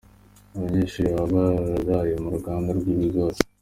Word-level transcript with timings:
Abanyeshuri 0.55 1.07
baba 1.15 1.41
bararaye 1.59 2.13
mu 2.21 2.29
ruganda 2.35 2.69
rw’ibigori?. 2.79 3.37